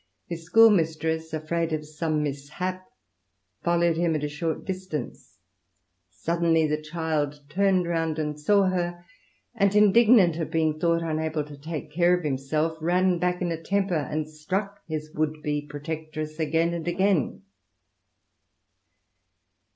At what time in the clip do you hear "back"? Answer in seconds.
13.19-13.43